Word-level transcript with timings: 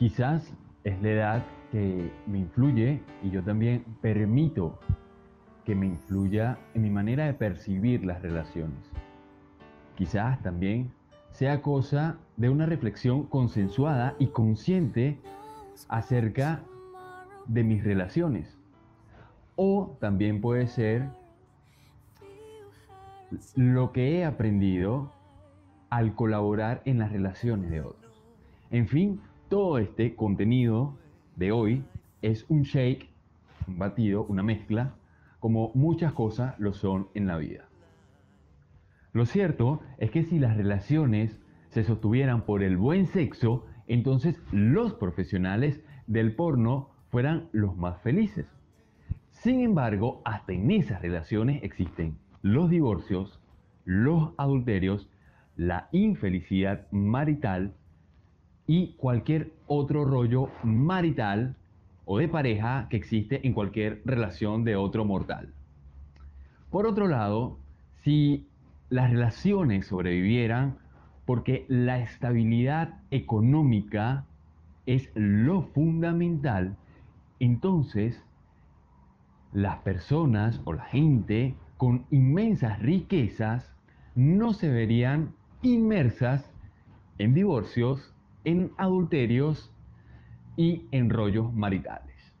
Quizás 0.00 0.50
es 0.82 1.02
la 1.02 1.10
edad 1.10 1.46
que 1.70 2.10
me 2.26 2.38
influye 2.38 3.02
y 3.22 3.28
yo 3.28 3.42
también 3.42 3.84
permito 4.00 4.78
que 5.66 5.74
me 5.74 5.84
influya 5.84 6.58
en 6.72 6.80
mi 6.80 6.88
manera 6.88 7.26
de 7.26 7.34
percibir 7.34 8.02
las 8.06 8.22
relaciones. 8.22 8.78
Quizás 9.96 10.40
también 10.40 10.90
sea 11.32 11.60
cosa 11.60 12.16
de 12.38 12.48
una 12.48 12.64
reflexión 12.64 13.24
consensuada 13.24 14.16
y 14.18 14.28
consciente 14.28 15.18
acerca 15.88 16.62
de 17.46 17.62
mis 17.62 17.84
relaciones. 17.84 18.56
O 19.54 19.98
también 20.00 20.40
puede 20.40 20.66
ser 20.66 21.10
lo 23.54 23.92
que 23.92 24.16
he 24.16 24.24
aprendido 24.24 25.12
al 25.90 26.14
colaborar 26.14 26.80
en 26.86 27.00
las 27.00 27.12
relaciones 27.12 27.70
de 27.70 27.82
otros. 27.82 28.24
En 28.70 28.88
fin, 28.88 29.20
todo 29.50 29.78
este 29.78 30.14
contenido 30.14 30.96
de 31.34 31.50
hoy 31.50 31.84
es 32.22 32.46
un 32.48 32.62
shake, 32.62 33.10
un 33.66 33.78
batido, 33.78 34.24
una 34.24 34.44
mezcla, 34.44 34.94
como 35.40 35.72
muchas 35.74 36.12
cosas 36.12 36.56
lo 36.60 36.72
son 36.72 37.08
en 37.14 37.26
la 37.26 37.36
vida. 37.36 37.68
Lo 39.12 39.26
cierto 39.26 39.80
es 39.98 40.12
que 40.12 40.22
si 40.22 40.38
las 40.38 40.56
relaciones 40.56 41.36
se 41.68 41.82
sostuvieran 41.82 42.42
por 42.42 42.62
el 42.62 42.76
buen 42.76 43.08
sexo, 43.08 43.66
entonces 43.88 44.40
los 44.52 44.94
profesionales 44.94 45.82
del 46.06 46.36
porno 46.36 46.90
fueran 47.08 47.48
los 47.50 47.76
más 47.76 48.00
felices. 48.02 48.46
Sin 49.30 49.62
embargo, 49.62 50.22
hasta 50.24 50.52
en 50.52 50.70
esas 50.70 51.02
relaciones 51.02 51.64
existen 51.64 52.16
los 52.42 52.70
divorcios, 52.70 53.40
los 53.84 54.30
adulterios, 54.38 55.10
la 55.56 55.88
infelicidad 55.90 56.86
marital 56.92 57.74
y 58.70 58.92
cualquier 58.98 59.52
otro 59.66 60.04
rollo 60.04 60.48
marital 60.62 61.56
o 62.04 62.18
de 62.18 62.28
pareja 62.28 62.86
que 62.88 62.98
existe 62.98 63.44
en 63.44 63.52
cualquier 63.52 64.00
relación 64.04 64.62
de 64.62 64.76
otro 64.76 65.04
mortal. 65.04 65.52
Por 66.70 66.86
otro 66.86 67.08
lado, 67.08 67.58
si 68.04 68.46
las 68.88 69.10
relaciones 69.10 69.88
sobrevivieran 69.88 70.78
porque 71.26 71.66
la 71.66 71.98
estabilidad 71.98 73.00
económica 73.10 74.26
es 74.86 75.10
lo 75.16 75.62
fundamental, 75.62 76.76
entonces 77.40 78.22
las 79.52 79.78
personas 79.78 80.60
o 80.64 80.74
la 80.74 80.84
gente 80.84 81.56
con 81.76 82.06
inmensas 82.12 82.78
riquezas 82.78 83.74
no 84.14 84.52
se 84.52 84.68
verían 84.68 85.34
inmersas 85.60 86.48
en 87.18 87.34
divorcios, 87.34 88.14
en 88.44 88.72
adulterios 88.78 89.70
y 90.56 90.86
en 90.90 91.10
rollos 91.10 91.52
maritales. 91.52 92.34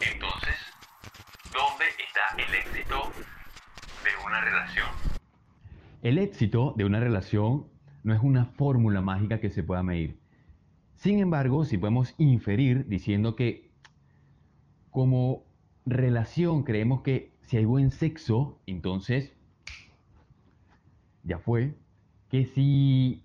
Entonces, 0.00 0.56
¿dónde 1.52 1.84
está 1.98 2.36
el 2.36 2.54
éxito 2.54 3.12
de 4.04 4.26
una 4.26 4.40
relación? 4.40 4.88
El 6.02 6.18
éxito 6.18 6.74
de 6.76 6.84
una 6.84 7.00
relación 7.00 7.66
no 8.04 8.14
es 8.14 8.20
una 8.22 8.46
fórmula 8.46 9.00
mágica 9.00 9.40
que 9.40 9.50
se 9.50 9.62
pueda 9.62 9.82
medir. 9.82 10.18
Sin 10.94 11.18
embargo, 11.18 11.64
si 11.64 11.78
podemos 11.78 12.14
inferir 12.18 12.86
diciendo 12.88 13.36
que 13.36 13.70
como 14.90 15.44
relación 15.86 16.64
creemos 16.64 17.02
que 17.02 17.32
si 17.42 17.56
hay 17.56 17.64
buen 17.64 17.90
sexo, 17.90 18.60
entonces 18.66 19.32
ya 21.22 21.38
fue. 21.38 21.74
Que 22.30 22.46
si 22.46 23.22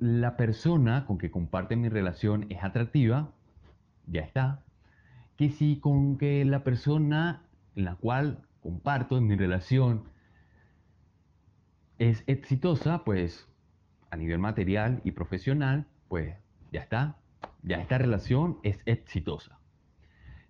la 0.00 0.36
persona 0.36 1.04
con 1.06 1.18
que 1.18 1.30
comparte 1.30 1.76
mi 1.76 1.88
relación 1.88 2.46
es 2.48 2.64
atractiva, 2.64 3.32
ya 4.06 4.22
está. 4.22 4.64
Que 5.36 5.50
si 5.50 5.78
con 5.78 6.16
que 6.16 6.44
la 6.44 6.64
persona 6.64 7.42
en 7.76 7.84
la 7.84 7.96
cual 7.96 8.46
comparto 8.62 9.20
mi 9.20 9.36
relación 9.36 10.04
es 11.98 12.24
exitosa, 12.26 13.04
pues 13.04 13.46
a 14.10 14.16
nivel 14.16 14.38
material 14.38 15.02
y 15.04 15.12
profesional, 15.12 15.86
pues 16.08 16.34
ya 16.72 16.80
está. 16.80 17.18
Ya 17.62 17.76
esta 17.76 17.98
relación 17.98 18.58
es 18.62 18.80
exitosa. 18.86 19.58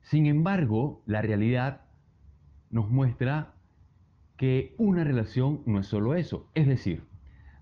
Sin 0.01 0.27
embargo, 0.27 1.03
la 1.07 1.23
realidad 1.23 1.83
nos 2.71 2.89
muestra 2.89 3.53
que 4.37 4.75
una 4.79 5.03
relación 5.03 5.63
no 5.67 5.81
es 5.81 5.87
solo 5.87 6.15
eso, 6.15 6.49
es 6.55 6.67
decir, 6.67 7.10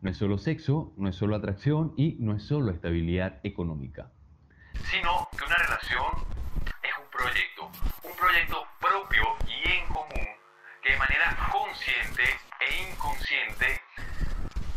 no 0.00 0.10
es 0.10 0.16
solo 0.16 0.38
sexo, 0.38 0.92
no 0.96 1.08
es 1.08 1.16
solo 1.16 1.36
atracción 1.36 1.94
y 1.96 2.16
no 2.20 2.34
es 2.34 2.42
solo 2.44 2.70
estabilidad 2.70 3.40
económica. 3.42 4.10
Sino 4.90 5.28
que 5.36 5.44
una 5.44 5.56
relación 5.56 6.12
es 6.82 6.92
un 7.02 7.10
proyecto, 7.10 7.70
un 8.04 8.16
proyecto 8.16 8.64
propio 8.80 9.24
y 9.46 9.68
en 9.68 9.86
común 9.86 10.28
que 10.82 10.92
de 10.92 10.98
manera 10.98 11.36
consciente 11.50 12.22
e 12.60 12.90
inconsciente 12.90 13.80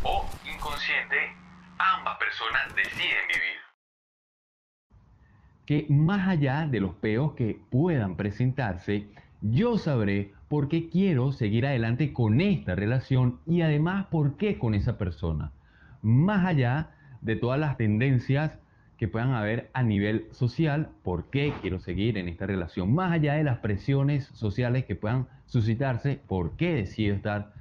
o 0.02 0.28
inconsciente 0.44 1.36
ambas 1.78 2.18
personas 2.18 2.74
deciden 2.74 3.28
vivir 3.28 3.62
que 5.66 5.86
más 5.88 6.28
allá 6.28 6.66
de 6.66 6.80
los 6.80 6.94
peos 6.94 7.34
que 7.34 7.60
puedan 7.70 8.16
presentarse, 8.16 9.08
yo 9.42 9.76
sabré 9.76 10.32
por 10.48 10.68
qué 10.68 10.88
quiero 10.88 11.32
seguir 11.32 11.66
adelante 11.66 12.12
con 12.12 12.40
esta 12.40 12.74
relación 12.74 13.40
y 13.44 13.62
además 13.62 14.06
por 14.06 14.36
qué 14.36 14.56
con 14.56 14.74
esa 14.74 14.98
persona. 14.98 15.52
Más 16.00 16.46
allá 16.46 16.90
de 17.20 17.36
todas 17.36 17.58
las 17.58 17.76
tendencias 17.76 18.58
que 18.96 19.08
puedan 19.08 19.32
haber 19.32 19.68
a 19.72 19.82
nivel 19.82 20.28
social, 20.30 20.90
por 21.02 21.28
qué 21.28 21.52
quiero 21.60 21.80
seguir 21.80 22.18
en 22.18 22.28
esta 22.28 22.46
relación. 22.46 22.94
Más 22.94 23.10
allá 23.10 23.34
de 23.34 23.42
las 23.42 23.58
presiones 23.58 24.26
sociales 24.26 24.84
que 24.84 24.94
puedan 24.94 25.26
suscitarse, 25.46 26.20
por 26.28 26.56
qué 26.56 26.74
decido 26.74 27.14
estar 27.14 27.52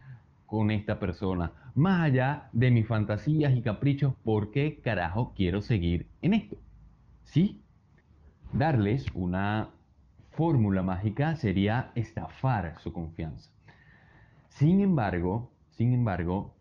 con 0.46 0.70
esta 0.70 1.00
persona. 1.00 1.52
Más 1.74 2.02
allá 2.02 2.50
de 2.52 2.70
mis 2.70 2.86
fantasías 2.86 3.56
y 3.56 3.62
caprichos, 3.62 4.14
por 4.24 4.52
qué 4.52 4.80
carajo 4.84 5.34
quiero 5.36 5.62
seguir 5.62 6.06
en 6.22 6.36
esto. 6.36 6.58
¿Sí? 7.24 7.60
Darles 8.54 9.08
una 9.16 9.70
fórmula 10.32 10.82
mágica 10.82 11.36
sería 11.36 11.92
estafar 11.96 12.80
su 12.80 12.92
confianza. 12.92 13.52
Sin 14.50 14.82
embargo, 14.82 15.52
sin 15.72 15.94
embargo, 15.94 16.54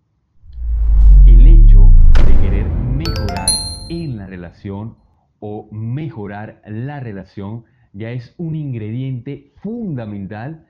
el 1.27 1.47
hecho 1.47 1.91
de 2.27 2.41
querer 2.43 2.67
mejorar 2.69 3.49
en 3.89 4.17
la 4.17 4.27
relación 4.27 4.97
o 5.41 5.69
mejorar 5.73 6.63
la 6.67 7.01
relación 7.01 7.65
ya 7.93 8.11
es 8.11 8.35
un 8.39 8.55
ingrediente 8.55 9.53
fundamental 9.57 10.67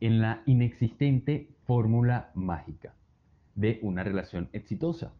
en 0.00 0.20
la 0.20 0.42
inexistente 0.46 1.48
fórmula 1.66 2.30
mágica 2.34 2.94
de 3.54 3.78
una 3.82 4.04
relación 4.04 4.48
exitosa. 4.52 5.12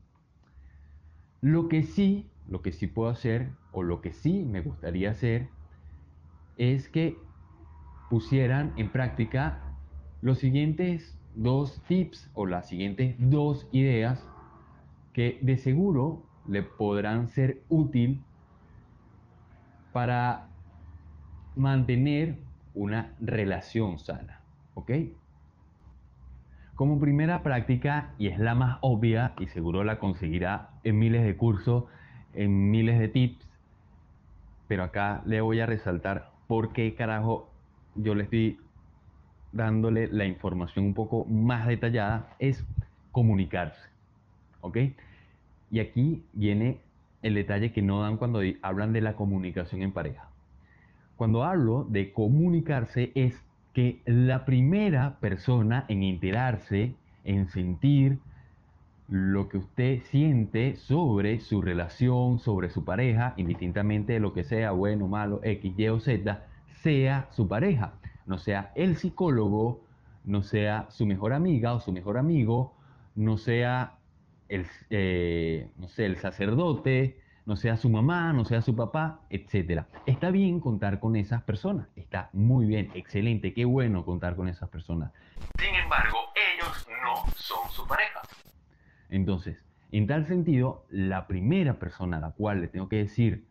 Lo 1.41 1.69
que 1.69 1.83
sí 1.83 2.31
lo 2.51 2.63
que 2.63 2.73
sí 2.73 2.89
puedo 2.89 3.09
hacer 3.09 3.51
o 3.73 3.83
lo 3.83 4.01
que 4.03 4.13
sí 4.13 4.45
me 4.45 4.61
gustaría 4.61 5.11
hacer 5.13 5.49
es 6.61 6.91
que 6.91 7.17
pusieran 8.11 8.75
en 8.77 8.91
práctica 8.91 9.61
los 10.21 10.39
siguientes 10.39 11.19
dos 11.35 11.81
tips 11.89 12.31
o 12.35 12.45
las 12.45 12.69
siguientes 12.69 13.17
dos 13.19 13.67
ideas 13.73 14.29
que 15.15 15.39
de 15.41 15.57
seguro 15.57 16.23
le 16.47 16.63
podrán 16.63 17.29
ser 17.29 17.63
útil 17.71 18.23
para 19.95 20.49
mantener 21.57 22.37
una 22.75 23.15
relación 23.21 23.99
sana. 23.99 24.43
¿Ok? 24.75 24.91
Como 26.75 27.01
primera 27.01 27.43
práctica, 27.43 28.13
y 28.19 28.27
es 28.27 28.39
la 28.39 28.55
más 28.55 28.79
obvia 28.83 29.33
y 29.39 29.47
seguro 29.47 29.83
la 29.83 29.99
conseguirá 29.99 30.69
en 30.85 30.99
miles 30.99 31.25
de 31.25 31.37
cursos, 31.39 31.85
en 32.35 32.71
miles 32.71 32.99
de 32.99 33.09
tips, 33.09 33.49
pero 34.69 34.85
acá 34.85 35.23
le 35.25 35.41
voy 35.41 35.61
a 35.61 35.67
resaltar 35.67 36.31
por 36.51 36.73
qué 36.73 36.97
carajo 36.97 37.49
yo 37.95 38.17
le 38.17 38.25
estoy 38.25 38.59
dándole 39.53 40.09
la 40.09 40.25
información 40.25 40.85
un 40.85 40.95
poco 40.95 41.25
más 41.27 41.69
detallada, 41.69 42.35
es 42.41 42.67
comunicarse. 43.13 43.89
¿Ok? 44.61 44.79
Y 45.71 45.79
aquí 45.79 46.25
viene 46.33 46.81
el 47.23 47.35
detalle 47.35 47.71
que 47.71 47.83
no 47.83 48.03
dan 48.03 48.17
cuando 48.17 48.41
hablan 48.63 48.93
de 48.93 49.01
la 49.01 49.15
comunicación 49.15 49.83
en 49.83 49.93
pareja. 49.93 50.29
Cuando 51.15 51.45
hablo 51.45 51.87
de 51.89 52.13
comunicarse 52.13 53.13
es 53.15 53.41
que 53.73 54.01
la 54.05 54.45
primera 54.45 55.21
persona 55.21 55.85
en 55.87 56.03
enterarse, 56.03 56.97
en 57.23 57.47
sentir, 57.47 58.19
lo 59.11 59.49
que 59.49 59.59
usted 59.59 60.03
siente 60.05 60.77
sobre 60.77 61.41
su 61.41 61.61
relación, 61.61 62.39
sobre 62.39 62.71
su 62.71 62.85
pareja, 62.85 63.35
indistintamente 63.37 64.13
de 64.13 64.21
lo 64.21 64.33
que 64.33 64.45
sea, 64.45 64.71
bueno, 64.71 65.09
malo, 65.09 65.41
X, 65.43 65.75
Y 65.77 65.89
o 65.89 65.99
Z, 65.99 66.47
sea 66.83 67.27
su 67.33 67.49
pareja, 67.49 67.95
no 68.27 68.39
sea 68.39 68.71
el 68.77 68.97
psicólogo, 68.97 69.83
no 70.25 70.43
sea 70.43 70.87
su 70.91 71.07
mejor 71.07 71.33
amiga 71.33 71.75
o 71.75 71.81
su 71.81 71.91
mejor 71.91 72.19
amigo, 72.19 72.77
no 73.17 73.37
sea 73.37 73.95
el, 74.49 74.67
eh, 74.91 75.69
no 75.77 75.89
sé, 75.89 76.07
el 76.07 76.17
sacerdote, 76.19 77.19
no 77.47 77.57
sea 77.57 77.77
su 77.77 77.91
mamá, 77.91 78.33
no 78.33 78.45
sea 78.45 78.63
su 78.63 78.77
papá, 78.77 79.23
etc. 79.29 79.87
Está 80.07 80.31
bien 80.31 80.61
contar 80.61 81.01
con 81.01 81.17
esas 81.17 81.43
personas, 81.43 81.89
está 81.97 82.31
muy 82.33 82.65
bien, 82.65 82.93
excelente, 82.95 83.55
qué 83.55 83.65
bueno 83.65 84.05
contar 84.05 84.37
con 84.37 84.47
esas 84.47 84.69
personas. 84.69 85.11
Sin 85.59 85.75
embargo, 85.75 86.19
ellos 86.55 86.87
no 87.03 87.29
son 87.35 87.69
su 87.73 87.85
pareja. 87.89 88.21
Entonces, 89.11 89.63
en 89.93 90.07
tal 90.07 90.27
sentido, 90.27 90.87
la 90.89 91.27
primera 91.27 91.79
persona 91.79 92.19
a 92.19 92.21
la 92.21 92.31
cual 92.31 92.61
le 92.61 92.69
tengo 92.69 92.89
que 92.89 92.97
decir, 92.97 93.45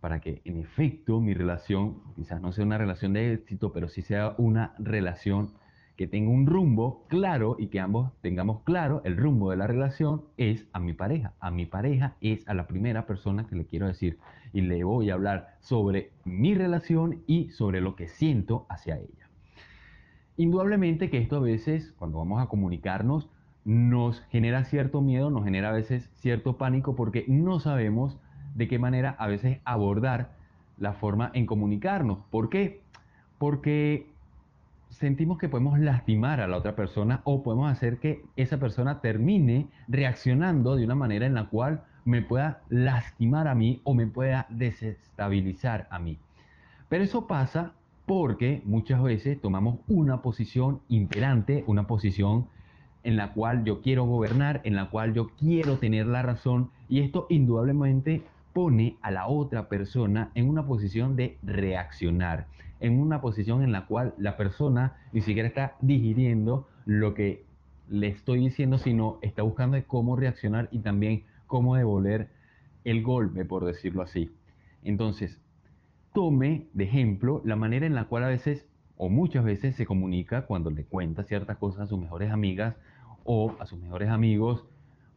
para 0.00 0.20
que 0.20 0.40
en 0.44 0.58
efecto 0.58 1.20
mi 1.20 1.34
relación, 1.34 2.02
quizás 2.14 2.40
no 2.40 2.52
sea 2.52 2.64
una 2.64 2.78
relación 2.78 3.12
de 3.12 3.32
éxito, 3.32 3.72
pero 3.72 3.88
sí 3.88 4.02
sea 4.02 4.34
una 4.38 4.74
relación 4.78 5.52
que 5.96 6.06
tenga 6.06 6.30
un 6.30 6.46
rumbo 6.46 7.06
claro 7.08 7.56
y 7.58 7.68
que 7.68 7.80
ambos 7.80 8.12
tengamos 8.20 8.62
claro 8.62 9.00
el 9.04 9.16
rumbo 9.16 9.50
de 9.50 9.56
la 9.56 9.66
relación 9.66 10.24
es 10.36 10.66
a 10.72 10.80
mi 10.80 10.92
pareja. 10.92 11.34
A 11.40 11.50
mi 11.50 11.66
pareja 11.66 12.16
es 12.20 12.46
a 12.48 12.54
la 12.54 12.66
primera 12.66 13.06
persona 13.06 13.46
que 13.46 13.56
le 13.56 13.66
quiero 13.66 13.86
decir 13.86 14.18
y 14.52 14.60
le 14.60 14.82
voy 14.84 15.10
a 15.10 15.14
hablar 15.14 15.56
sobre 15.60 16.12
mi 16.24 16.54
relación 16.54 17.22
y 17.26 17.50
sobre 17.50 17.80
lo 17.80 17.96
que 17.96 18.08
siento 18.08 18.66
hacia 18.68 18.98
ella. 18.98 19.28
Indudablemente 20.36 21.10
que 21.10 21.18
esto 21.18 21.36
a 21.36 21.40
veces, 21.40 21.92
cuando 21.96 22.18
vamos 22.18 22.42
a 22.42 22.46
comunicarnos, 22.46 23.30
nos 23.64 24.20
genera 24.30 24.64
cierto 24.64 25.00
miedo, 25.00 25.30
nos 25.30 25.44
genera 25.44 25.70
a 25.70 25.72
veces 25.72 26.10
cierto 26.14 26.56
pánico 26.58 26.94
porque 26.94 27.24
no 27.28 27.60
sabemos 27.60 28.18
de 28.54 28.68
qué 28.68 28.78
manera 28.78 29.16
a 29.18 29.26
veces 29.26 29.58
abordar 29.64 30.32
la 30.78 30.92
forma 30.92 31.30
en 31.34 31.46
comunicarnos. 31.46 32.18
¿Por 32.30 32.50
qué? 32.50 32.82
Porque 33.38 34.06
sentimos 34.90 35.38
que 35.38 35.48
podemos 35.48 35.78
lastimar 35.78 36.40
a 36.40 36.46
la 36.46 36.56
otra 36.56 36.76
persona 36.76 37.20
o 37.24 37.42
podemos 37.42 37.70
hacer 37.70 37.98
que 37.98 38.24
esa 38.36 38.58
persona 38.58 39.00
termine 39.00 39.66
reaccionando 39.88 40.76
de 40.76 40.84
una 40.84 40.94
manera 40.94 41.26
en 41.26 41.34
la 41.34 41.48
cual 41.48 41.84
me 42.04 42.22
pueda 42.22 42.60
lastimar 42.68 43.48
a 43.48 43.54
mí 43.54 43.80
o 43.84 43.94
me 43.94 44.06
pueda 44.06 44.46
desestabilizar 44.50 45.88
a 45.90 45.98
mí. 45.98 46.18
Pero 46.88 47.04
eso 47.04 47.26
pasa 47.26 47.72
porque 48.06 48.62
muchas 48.66 49.02
veces 49.02 49.40
tomamos 49.40 49.78
una 49.88 50.20
posición 50.20 50.80
imperante, 50.88 51.64
una 51.66 51.86
posición 51.86 52.46
en 53.04 53.16
la 53.16 53.32
cual 53.32 53.64
yo 53.64 53.80
quiero 53.80 54.04
gobernar, 54.04 54.60
en 54.64 54.74
la 54.74 54.90
cual 54.90 55.14
yo 55.14 55.28
quiero 55.38 55.78
tener 55.78 56.06
la 56.06 56.22
razón 56.22 56.70
y 56.88 57.00
esto 57.00 57.26
indudablemente 57.28 58.22
pone 58.52 58.96
a 59.02 59.10
la 59.10 59.26
otra 59.26 59.68
persona 59.68 60.30
en 60.34 60.48
una 60.48 60.66
posición 60.66 61.16
de 61.16 61.38
reaccionar 61.42 62.46
en 62.84 63.00
una 63.00 63.22
posición 63.22 63.62
en 63.62 63.72
la 63.72 63.86
cual 63.86 64.14
la 64.18 64.36
persona 64.36 64.96
ni 65.12 65.22
siquiera 65.22 65.48
está 65.48 65.74
digiriendo 65.80 66.68
lo 66.84 67.14
que 67.14 67.44
le 67.88 68.08
estoy 68.08 68.40
diciendo, 68.40 68.76
sino 68.76 69.18
está 69.22 69.42
buscando 69.42 69.82
cómo 69.86 70.16
reaccionar 70.16 70.68
y 70.70 70.80
también 70.80 71.24
cómo 71.46 71.76
devolver 71.76 72.28
el 72.84 73.02
golpe, 73.02 73.46
por 73.46 73.64
decirlo 73.64 74.02
así. 74.02 74.30
Entonces, 74.82 75.40
tome 76.12 76.66
de 76.74 76.84
ejemplo 76.84 77.40
la 77.44 77.56
manera 77.56 77.86
en 77.86 77.94
la 77.94 78.04
cual 78.04 78.24
a 78.24 78.28
veces 78.28 78.66
o 78.98 79.08
muchas 79.08 79.44
veces 79.44 79.74
se 79.76 79.86
comunica 79.86 80.42
cuando 80.42 80.70
le 80.70 80.84
cuenta 80.84 81.24
ciertas 81.24 81.56
cosas 81.56 81.80
a 81.80 81.86
sus 81.86 81.98
mejores 81.98 82.30
amigas 82.30 82.76
o 83.24 83.54
a 83.58 83.66
sus 83.66 83.78
mejores 83.80 84.08
amigos 84.08 84.64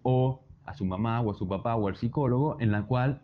o 0.01 0.41
a 0.65 0.73
su 0.73 0.85
mamá 0.85 1.21
o 1.21 1.31
a 1.31 1.35
su 1.35 1.47
papá 1.47 1.75
o 1.75 1.87
al 1.87 1.95
psicólogo, 1.95 2.57
en 2.59 2.71
la 2.71 2.83
cual 2.83 3.21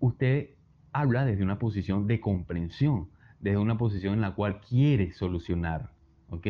usted 0.00 0.50
habla 0.92 1.24
desde 1.24 1.42
una 1.42 1.58
posición 1.58 2.06
de 2.06 2.20
comprensión, 2.20 3.08
desde 3.40 3.58
una 3.58 3.78
posición 3.78 4.14
en 4.14 4.20
la 4.20 4.34
cual 4.34 4.60
quiere 4.60 5.12
solucionar. 5.12 5.90
¿ok? 6.30 6.46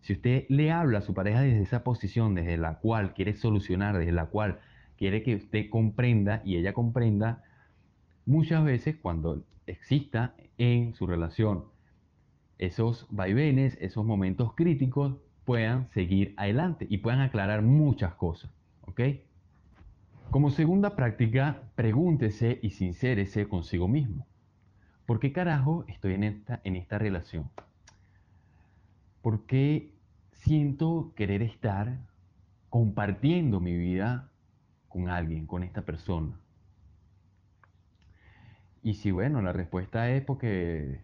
Si 0.00 0.14
usted 0.14 0.46
le 0.48 0.72
habla 0.72 0.98
a 0.98 1.02
su 1.02 1.14
pareja 1.14 1.40
desde 1.40 1.62
esa 1.62 1.84
posición, 1.84 2.34
desde 2.34 2.56
la 2.56 2.78
cual 2.78 3.14
quiere 3.14 3.34
solucionar, 3.34 3.98
desde 3.98 4.12
la 4.12 4.26
cual 4.26 4.60
quiere 4.96 5.22
que 5.22 5.36
usted 5.36 5.68
comprenda 5.70 6.42
y 6.44 6.56
ella 6.56 6.72
comprenda, 6.72 7.42
muchas 8.26 8.64
veces 8.64 8.96
cuando 8.96 9.44
exista 9.66 10.34
en 10.58 10.94
su 10.94 11.06
relación 11.06 11.64
esos 12.58 13.06
vaivenes, 13.10 13.78
esos 13.80 14.04
momentos 14.04 14.54
críticos, 14.54 15.16
puedan 15.50 15.88
seguir 15.88 16.32
adelante 16.36 16.86
y 16.88 16.98
puedan 16.98 17.22
aclarar 17.22 17.62
muchas 17.62 18.14
cosas. 18.14 18.52
¿ok? 18.82 19.00
Como 20.30 20.50
segunda 20.50 20.94
práctica, 20.94 21.64
pregúntese 21.74 22.60
y 22.62 22.70
sincérese 22.70 23.48
consigo 23.48 23.88
mismo. 23.88 24.28
¿Por 25.06 25.18
qué 25.18 25.32
carajo 25.32 25.84
estoy 25.88 26.14
en 26.14 26.22
esta, 26.22 26.60
en 26.62 26.76
esta 26.76 26.98
relación? 26.98 27.50
¿Por 29.22 29.44
qué 29.46 29.92
siento 30.30 31.14
querer 31.16 31.42
estar 31.42 31.98
compartiendo 32.68 33.58
mi 33.58 33.76
vida 33.76 34.30
con 34.88 35.08
alguien, 35.08 35.48
con 35.48 35.64
esta 35.64 35.82
persona? 35.82 36.38
Y 38.84 38.94
si 38.94 39.10
bueno, 39.10 39.42
la 39.42 39.52
respuesta 39.52 40.10
es 40.12 40.24
porque 40.24 41.00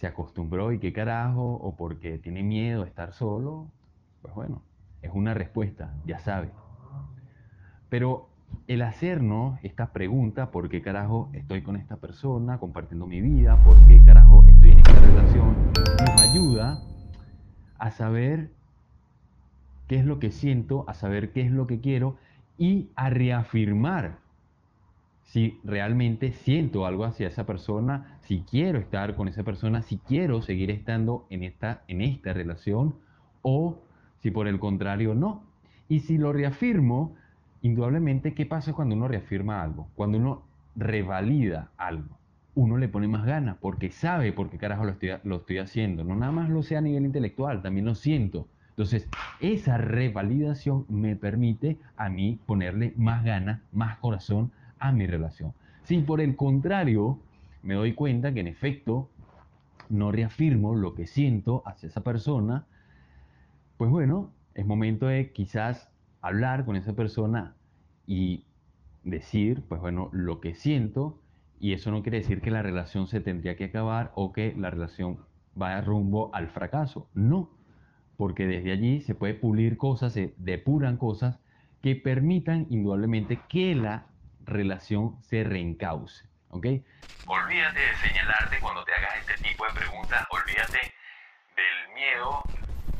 se 0.00 0.06
acostumbró 0.06 0.72
y 0.72 0.78
qué 0.78 0.94
carajo, 0.94 1.56
o 1.56 1.76
porque 1.76 2.16
tiene 2.16 2.42
miedo 2.42 2.84
a 2.84 2.86
estar 2.86 3.12
solo, 3.12 3.70
pues 4.22 4.34
bueno, 4.34 4.62
es 5.02 5.10
una 5.12 5.34
respuesta, 5.34 5.92
ya 6.06 6.18
sabe. 6.18 6.48
Pero 7.90 8.30
el 8.66 8.80
hacernos 8.80 9.58
esta 9.62 9.92
pregunta, 9.92 10.50
¿por 10.50 10.70
qué 10.70 10.80
carajo 10.80 11.28
estoy 11.34 11.60
con 11.60 11.76
esta 11.76 11.98
persona 11.98 12.58
compartiendo 12.58 13.06
mi 13.06 13.20
vida? 13.20 13.62
¿Por 13.62 13.76
qué 13.88 14.02
carajo 14.02 14.42
estoy 14.46 14.70
en 14.70 14.78
esta 14.78 15.00
relación? 15.00 15.54
Nos 15.74 16.20
ayuda 16.22 16.82
a 17.78 17.90
saber 17.90 18.48
qué 19.86 19.96
es 19.96 20.06
lo 20.06 20.18
que 20.18 20.30
siento, 20.30 20.86
a 20.88 20.94
saber 20.94 21.30
qué 21.30 21.42
es 21.42 21.50
lo 21.50 21.66
que 21.66 21.80
quiero 21.80 22.16
y 22.56 22.88
a 22.96 23.10
reafirmar 23.10 24.16
si 25.30 25.60
realmente 25.62 26.32
siento 26.32 26.86
algo 26.86 27.04
hacia 27.04 27.28
esa 27.28 27.46
persona, 27.46 28.18
si 28.22 28.40
quiero 28.40 28.80
estar 28.80 29.14
con 29.14 29.28
esa 29.28 29.44
persona, 29.44 29.80
si 29.80 29.98
quiero 29.98 30.42
seguir 30.42 30.72
estando 30.72 31.24
en 31.30 31.44
esta, 31.44 31.84
en 31.86 32.00
esta 32.00 32.32
relación 32.32 32.96
o 33.40 33.78
si 34.18 34.32
por 34.32 34.48
el 34.48 34.58
contrario 34.58 35.14
no. 35.14 35.44
Y 35.88 36.00
si 36.00 36.18
lo 36.18 36.32
reafirmo, 36.32 37.14
indudablemente, 37.62 38.34
¿qué 38.34 38.44
pasa 38.44 38.72
cuando 38.72 38.96
uno 38.96 39.06
reafirma 39.06 39.62
algo? 39.62 39.86
Cuando 39.94 40.18
uno 40.18 40.42
revalida 40.74 41.70
algo. 41.76 42.18
Uno 42.56 42.76
le 42.76 42.88
pone 42.88 43.06
más 43.06 43.24
ganas 43.24 43.56
porque 43.60 43.92
sabe 43.92 44.32
por 44.32 44.50
qué 44.50 44.58
carajo 44.58 44.84
lo 44.84 44.90
estoy, 44.90 45.10
lo 45.22 45.36
estoy 45.36 45.58
haciendo. 45.58 46.02
No 46.02 46.16
nada 46.16 46.32
más 46.32 46.50
lo 46.50 46.64
sé 46.64 46.76
a 46.76 46.80
nivel 46.80 47.04
intelectual, 47.04 47.62
también 47.62 47.86
lo 47.86 47.94
siento. 47.94 48.48
Entonces, 48.70 49.08
esa 49.38 49.78
revalidación 49.78 50.86
me 50.88 51.14
permite 51.14 51.78
a 51.96 52.08
mí 52.08 52.40
ponerle 52.46 52.94
más 52.96 53.22
ganas, 53.24 53.60
más 53.70 53.96
corazón 53.98 54.50
a 54.80 54.92
mi 54.92 55.06
relación. 55.06 55.54
Si 55.84 55.98
por 55.98 56.20
el 56.20 56.34
contrario 56.36 57.20
me 57.62 57.74
doy 57.74 57.94
cuenta 57.94 58.32
que 58.32 58.40
en 58.40 58.48
efecto 58.48 59.08
no 59.88 60.12
reafirmo 60.12 60.74
lo 60.74 60.94
que 60.94 61.06
siento 61.06 61.62
hacia 61.66 61.88
esa 61.88 62.02
persona, 62.02 62.66
pues 63.76 63.90
bueno, 63.90 64.32
es 64.54 64.66
momento 64.66 65.06
de 65.06 65.32
quizás 65.32 65.90
hablar 66.20 66.64
con 66.64 66.76
esa 66.76 66.94
persona 66.94 67.54
y 68.06 68.44
decir, 69.04 69.62
pues 69.68 69.80
bueno, 69.80 70.10
lo 70.12 70.40
que 70.40 70.54
siento 70.54 71.20
y 71.60 71.74
eso 71.74 71.90
no 71.90 72.02
quiere 72.02 72.18
decir 72.18 72.40
que 72.40 72.50
la 72.50 72.62
relación 72.62 73.06
se 73.06 73.20
tendría 73.20 73.56
que 73.56 73.64
acabar 73.64 74.12
o 74.14 74.32
que 74.32 74.54
la 74.56 74.70
relación 74.70 75.18
vaya 75.54 75.82
rumbo 75.82 76.34
al 76.34 76.48
fracaso. 76.48 77.08
No, 77.14 77.50
porque 78.16 78.46
desde 78.46 78.72
allí 78.72 79.02
se 79.02 79.14
puede 79.14 79.34
pulir 79.34 79.76
cosas, 79.76 80.14
se 80.14 80.34
depuran 80.38 80.96
cosas 80.96 81.38
que 81.82 81.96
permitan 81.96 82.66
indudablemente 82.70 83.40
que 83.48 83.74
la 83.74 84.06
relación 84.44 85.22
se 85.22 85.44
reencauce. 85.44 86.24
¿Ok? 86.50 86.66
Olvídate 87.26 87.78
de 87.78 87.96
señalarte 87.96 88.58
cuando 88.60 88.84
te 88.84 88.92
hagas 88.92 89.18
este 89.18 89.34
tipo 89.48 89.64
de 89.66 89.72
preguntas, 89.72 90.26
olvídate 90.30 90.94
del 91.54 91.94
miedo 91.94 92.42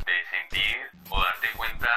de 0.06 0.24
sentir 0.30 0.76
o 1.08 1.20
darte 1.20 1.48
cuenta 1.56 1.88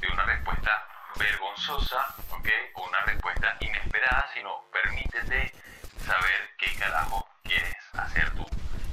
de 0.00 0.08
una 0.12 0.24
respuesta 0.24 0.88
vergonzosa, 1.18 2.14
¿ok? 2.30 2.48
O 2.74 2.88
una 2.88 3.00
respuesta 3.02 3.56
inesperada, 3.60 4.26
sino 4.34 4.64
permítete 4.72 5.52
saber 5.98 6.50
qué 6.58 6.74
carajo 6.78 7.28
quieres 7.44 7.76
hacer 7.92 8.30
tú 8.34 8.44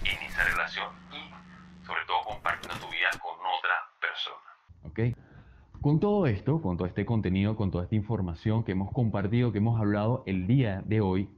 en 0.04 0.18
esa 0.22 0.44
relación 0.44 0.94
y 1.12 1.86
sobre 1.86 2.06
todo 2.06 2.22
compartiendo 2.24 2.78
tu 2.80 2.92
vida 2.92 3.10
con 3.20 3.36
otra 3.40 3.90
persona. 4.00 4.52
¿Ok? 4.84 5.00
Con 5.86 6.00
todo 6.00 6.26
esto, 6.26 6.64
con 6.64 6.78
todo 6.78 6.88
este 6.88 7.06
contenido, 7.06 7.56
con 7.56 7.70
toda 7.70 7.84
esta 7.84 7.96
información 7.96 8.64
que 8.64 8.72
hemos 8.72 8.92
compartido, 8.92 9.52
que 9.52 9.60
hemos 9.60 9.80
hablado 9.80 10.24
el 10.26 10.48
día 10.48 10.82
de 10.84 11.00
hoy, 11.00 11.30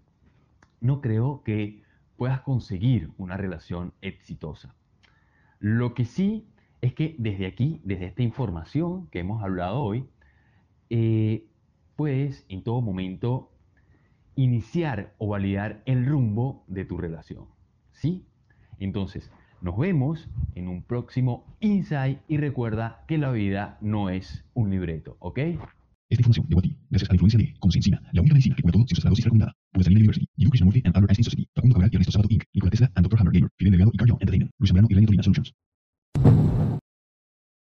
no 0.79 1.01
creo 1.01 1.43
que 1.43 1.83
puedas 2.15 2.39
conseguir 2.39 3.11
una 3.17 3.35
relación 3.35 3.91
exitosa. 4.01 4.73
Lo 5.59 5.93
que 5.93 6.05
sí 6.05 6.47
es 6.79 6.93
que 6.93 7.17
desde 7.19 7.45
aquí, 7.45 7.81
desde 7.83 8.05
esta 8.05 8.23
información 8.23 9.07
que 9.07 9.19
hemos 9.19 9.43
hablado 9.43 9.81
hoy, 9.81 10.07
eh, 10.89 11.45
puedes 11.97 12.45
en 12.47 12.63
todo 12.63 12.79
momento 12.79 13.51
iniciar 14.37 15.13
o 15.17 15.27
validar 15.27 15.81
el 15.85 16.05
rumbo 16.05 16.63
de 16.67 16.85
tu 16.85 16.97
relación. 16.97 17.47
¿Sí? 17.91 18.25
Entonces, 18.79 19.29
nos 19.61 19.77
vemos 19.77 20.27
en 20.55 20.67
un 20.67 20.83
próximo 20.83 21.45
Insight 21.59 22.19
y 22.27 22.37
recuerda 22.37 23.03
que 23.07 23.17
la 23.17 23.31
vida 23.31 23.77
no 23.81 24.09
es 24.09 24.45
un 24.53 24.69
libreto, 24.69 25.17
¿ok? 25.19 25.39
Esta 26.09 26.21
información 26.21 26.47
llegó 26.47 26.59
a 26.59 26.63
ti 26.63 26.77
gracias 26.89 27.09
a 27.09 27.13
la 27.13 27.15
influencia 27.15 27.39
de 27.39 27.59
Conciencia, 27.59 28.01
la 28.13 28.21
única 28.21 28.33
medicina 28.33 28.55
que 28.55 28.61
cura 28.61 28.73
todo 28.73 28.85
sin 28.87 29.03
la 29.03 29.09
dosis 29.09 29.25
recomendada. 29.25 29.53
Puede 29.73 29.91
University, 29.91 30.27
Yidu 30.37 30.51
Krishnamurti 30.51 30.81
and 30.85 30.95
Albert 30.95 31.11
Einstein 31.11 31.25
Society, 31.25 31.49
Facundo 31.53 31.73
Cabral 31.73 31.89
y 31.91 31.95
Ernesto 31.95 32.11
Sabato 32.11 32.33
Inc., 32.33 32.43
Nikola 32.53 32.71
Tesla 32.71 32.91
and 32.95 33.05
Dr. 33.05 33.19
Hammer 33.19 33.33
Gamer, 33.33 33.49
Fidel 33.57 33.71
Delgado 33.71 33.91
y 33.93 33.97
Carl 33.97 34.11
Entertainment, 34.11 34.51
Luis 34.57 34.69
Zambrano 34.69 34.87
y 34.89 35.05
Tolina 35.05 35.23
Solutions. 35.23 35.53